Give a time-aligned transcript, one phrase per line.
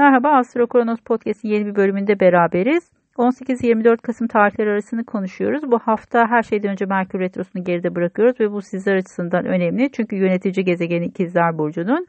[0.00, 2.90] Merhaba Astro Kronos Podcast'in yeni bir bölümünde beraberiz.
[3.18, 5.62] 18-24 Kasım tarihleri arasını konuşuyoruz.
[5.70, 9.92] Bu hafta her şeyden önce Merkür Retrosu'nu geride bırakıyoruz ve bu sizler açısından önemli.
[9.92, 12.06] Çünkü yönetici gezegeni İkizler Burcu'nun.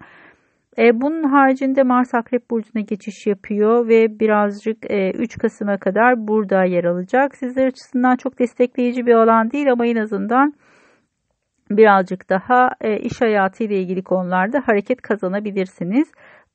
[0.78, 6.64] E, bunun haricinde Mars Akrep Burcu'na geçiş yapıyor ve birazcık e, 3 Kasım'a kadar burada
[6.64, 7.36] yer alacak.
[7.36, 10.54] Sizler açısından çok destekleyici bir alan değil ama en azından
[11.78, 16.12] birazcık daha e, iş hayatı ile ilgili konularda hareket kazanabilirsiniz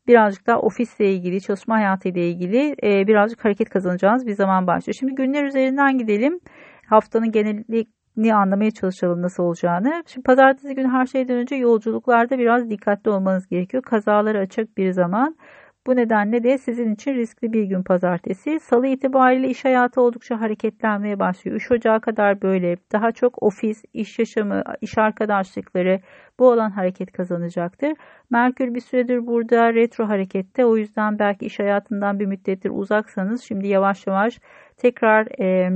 [0.09, 4.97] birazcık daha ofisle ilgili, çalışma hayatı ile ilgili e, birazcık hareket kazanacağınız bir zaman başlıyor.
[4.99, 6.41] Şimdi günler üzerinden gidelim.
[6.87, 10.03] Haftanın genelini anlamaya çalışalım nasıl olacağını.
[10.07, 13.83] Şimdi pazartesi günü her şeyden önce yolculuklarda biraz dikkatli olmanız gerekiyor.
[13.83, 15.37] Kazaları açık bir zaman.
[15.87, 18.61] Bu nedenle de sizin için riskli bir gün pazartesi.
[18.61, 21.57] Salı itibariyle iş hayatı oldukça hareketlenmeye başlıyor.
[21.57, 26.01] 3 Ocağı kadar böyle daha çok ofis, iş yaşamı, iş arkadaşlıkları
[26.39, 27.93] bu alan hareket kazanacaktır.
[28.31, 30.65] Merkür bir süredir burada retro harekette.
[30.65, 34.39] O yüzden belki iş hayatından bir müddettir uzaksanız şimdi yavaş yavaş
[34.77, 35.71] tekrar e,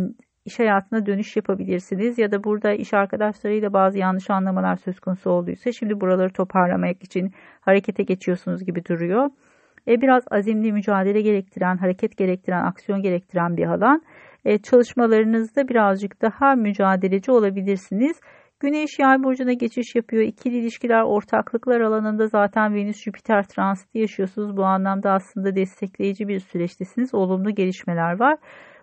[0.45, 5.73] iş hayatına dönüş yapabilirsiniz ya da burada iş arkadaşlarıyla bazı yanlış anlamalar söz konusu olduysa
[5.73, 9.31] şimdi buraları toparlamak için harekete geçiyorsunuz gibi duruyor
[9.89, 14.03] e, biraz azimli mücadele gerektiren, hareket gerektiren, aksiyon gerektiren bir alan.
[14.45, 18.21] E, çalışmalarınızda birazcık daha mücadeleci olabilirsiniz.
[18.61, 20.23] Güneş yay burcuna geçiş yapıyor.
[20.23, 24.57] İkili ilişkiler, ortaklıklar alanında zaten Venüs Jüpiter transiti yaşıyorsunuz.
[24.57, 27.15] Bu anlamda aslında destekleyici bir süreçtesiniz.
[27.15, 28.37] Olumlu gelişmeler var.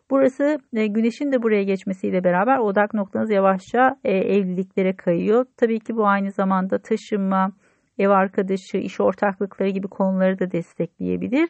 [0.09, 5.45] Burası e, güneşin de buraya geçmesiyle beraber odak noktanız yavaşça e, evliliklere kayıyor.
[5.57, 7.51] Tabii ki bu aynı zamanda taşınma,
[7.99, 11.49] ev arkadaşı, iş ortaklıkları gibi konuları da destekleyebilir.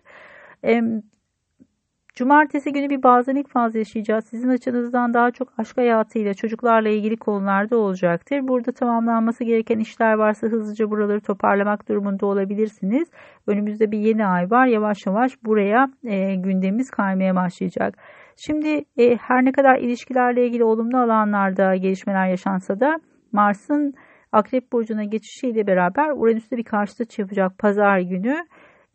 [2.18, 4.26] Cumartesi günü bir bazenlik fazla yaşayacağız.
[4.26, 8.48] Sizin açınızdan daha çok aşk hayatıyla, çocuklarla ilgili konularda olacaktır.
[8.48, 13.08] Burada tamamlanması gereken işler varsa hızlıca buraları toparlamak durumunda olabilirsiniz.
[13.48, 14.68] Önümüzde bir yeni ay var.
[14.68, 17.98] Yavaş yavaş buraya e, gündemimiz kaymaya başlayacak.
[18.38, 23.00] Şimdi e, her ne kadar ilişkilerle ilgili olumlu alanlarda gelişmeler yaşansa da
[23.32, 23.94] Mars'ın
[24.32, 28.46] Akrep Burcu'na geçişiyle beraber Uranüs'te bir karşıt yapacak pazar günü.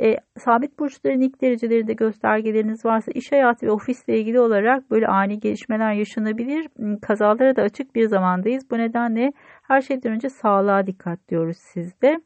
[0.01, 5.41] E, sabit burçların ilk derecelerinde göstergeleriniz varsa iş hayatı ve ofisle ilgili olarak böyle ani
[5.41, 6.69] gelişmeler yaşanabilir.
[6.77, 8.71] Hmm, kazalara da açık bir zamandayız.
[8.71, 9.33] Bu nedenle
[9.63, 12.21] her şeyden önce sağlığa dikkat diyoruz sizde.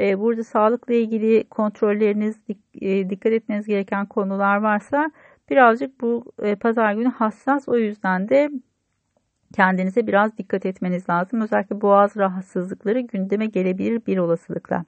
[0.00, 2.40] E, burada sağlıkla ilgili kontrolleriniz,
[2.80, 5.10] e, dikkat etmeniz gereken konular varsa
[5.50, 7.68] birazcık bu e, pazar günü hassas.
[7.68, 8.50] O yüzden de
[9.54, 11.40] kendinize biraz dikkat etmeniz lazım.
[11.40, 14.84] Özellikle boğaz rahatsızlıkları gündeme gelebilir bir olasılıkla.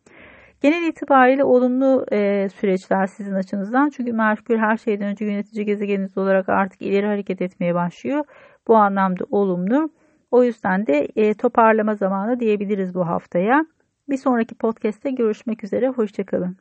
[0.60, 3.90] Genel itibariyle olumlu e, süreçler sizin açınızdan.
[3.90, 8.24] Çünkü Merkür her şeyden önce yönetici gezegeniniz olarak artık ileri hareket etmeye başlıyor.
[8.68, 9.90] Bu anlamda olumlu.
[10.30, 13.66] O yüzden de e, toparlama zamanı diyebiliriz bu haftaya.
[14.08, 15.88] Bir sonraki podcast'te görüşmek üzere.
[15.88, 16.56] Hoşçakalın.